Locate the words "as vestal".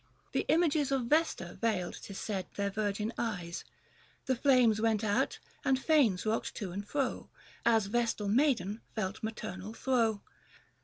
7.67-8.27